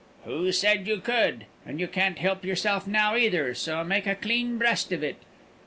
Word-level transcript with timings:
"Who 0.25 0.51
said 0.51 0.87
you 0.87 0.97
could? 0.97 1.45
And 1.63 1.79
you 1.79 1.87
can't 1.87 2.17
help 2.17 2.43
yourself 2.43 2.87
now, 2.87 3.15
either; 3.15 3.53
so 3.53 3.83
make 3.83 4.07
a 4.07 4.15
clean 4.15 4.57
breast 4.57 4.91
of 4.91 5.03
it. 5.03 5.17